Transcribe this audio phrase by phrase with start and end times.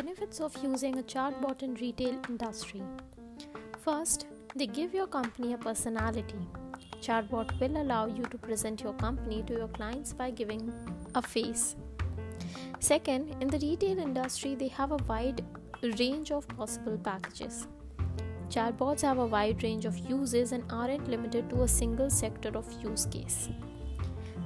[0.00, 2.82] Benefits of using a chatbot in retail industry.
[3.84, 4.24] First,
[4.56, 6.40] they give your company a personality.
[7.02, 10.72] Chatbot will allow you to present your company to your clients by giving
[11.14, 11.76] a face.
[12.78, 15.44] Second, in the retail industry, they have a wide
[15.98, 17.66] range of possible packages.
[18.48, 22.72] Chatbots have a wide range of uses and aren't limited to a single sector of
[22.82, 23.50] use case.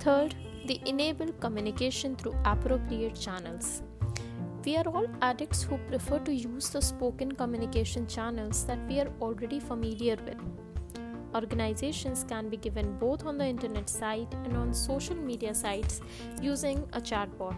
[0.00, 0.34] Third,
[0.66, 3.82] they enable communication through appropriate channels.
[4.64, 9.10] We are all addicts who prefer to use the spoken communication channels that we are
[9.20, 10.38] already familiar with.
[11.34, 16.00] Organizations can be given both on the internet site and on social media sites
[16.40, 17.56] using a chatbot.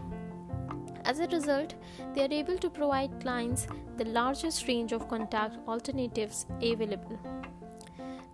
[1.04, 1.74] As a result,
[2.14, 3.66] they are able to provide clients
[3.98, 7.18] the largest range of contact alternatives available.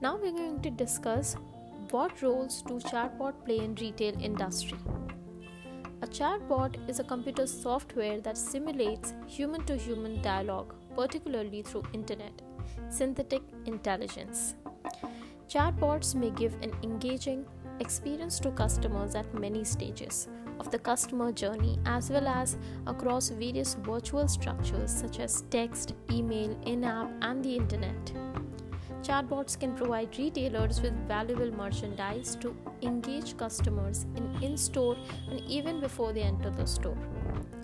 [0.01, 1.35] Now we're going to discuss
[1.91, 4.79] what roles do chatbot play in retail industry.
[6.11, 12.43] Chatbot is a computer software that simulates human to human dialogue, particularly through internet
[12.89, 14.57] synthetic intelligence.
[15.49, 17.47] Chatbots may give an engaging
[17.79, 23.75] experience to customers at many stages of the customer journey as well as across various
[23.75, 28.13] virtual structures such as text, email, in app, and the internet.
[29.03, 34.97] Chatbots can provide retailers with valuable merchandise to engage customers in in store
[35.31, 36.99] and even before they enter the store.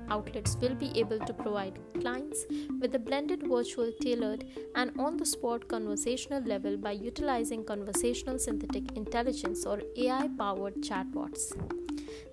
[0.09, 2.45] Outlets will be able to provide clients
[2.81, 8.97] with a blended virtual tailored and on the spot conversational level by utilizing conversational synthetic
[8.97, 11.49] intelligence or AI powered chatbots.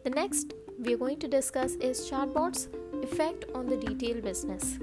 [0.04, 2.68] The next we are going to discuss is chatbots
[3.04, 4.78] effect on the retail business.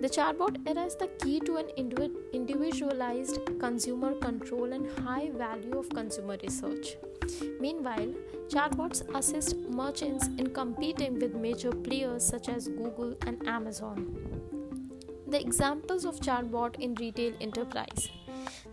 [0.00, 1.70] The chatbot era is the key to an
[2.32, 6.96] individualized consumer control and high value of consumer research.
[7.58, 8.14] Meanwhile,
[8.48, 14.06] chatbots assist merchants in competing with major players such as Google and Amazon.
[15.26, 18.08] The examples of chatbot in retail enterprise.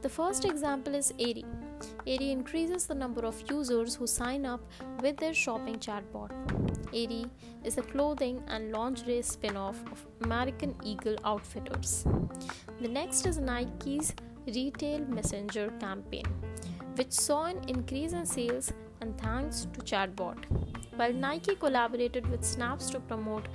[0.03, 1.43] The first example is Aerie.
[2.07, 4.61] Aerie increases the number of users who sign up
[5.01, 6.31] with their shopping chatbot.
[6.93, 7.25] Aerie
[7.63, 12.05] is a clothing and lingerie spin off of American Eagle Outfitters.
[12.79, 14.13] The next is Nike's
[14.47, 16.25] Retail Messenger campaign,
[16.95, 18.71] which saw an increase in sales
[19.01, 20.37] and thanks to chatbot.
[20.95, 23.47] While Nike collaborated with Snaps to promote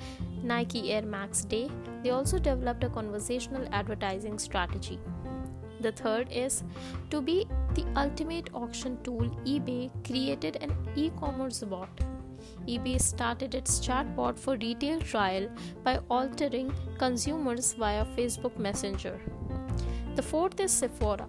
[0.42, 1.70] Nike Air Max Day,
[2.02, 4.98] they also developed a conversational advertising strategy.
[5.80, 6.62] The third is
[7.10, 11.88] to be the ultimate auction tool, eBay created an e commerce bot.
[12.66, 15.48] eBay started its chatbot for retail trial
[15.84, 19.18] by altering consumers via Facebook Messenger.
[20.16, 21.28] The fourth is Sephora.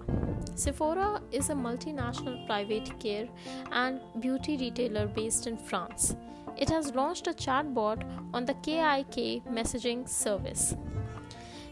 [0.56, 3.28] Sephora is a multinational private care
[3.72, 6.16] and beauty retailer based in France.
[6.58, 8.04] It has launched a chatbot
[8.34, 10.76] on the KIK messaging service.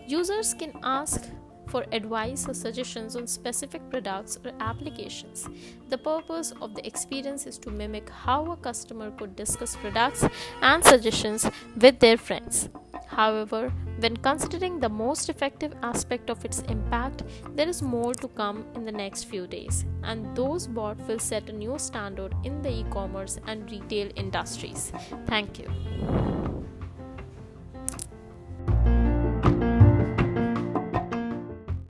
[0.07, 1.29] Users can ask
[1.69, 5.47] for advice or suggestions on specific products or applications.
[5.89, 10.25] The purpose of the experience is to mimic how a customer could discuss products
[10.61, 11.49] and suggestions
[11.79, 12.69] with their friends.
[13.07, 17.23] However, when considering the most effective aspect of its impact,
[17.55, 21.49] there is more to come in the next few days, and those bots will set
[21.49, 24.93] a new standard in the e commerce and retail industries.
[25.25, 26.38] Thank you.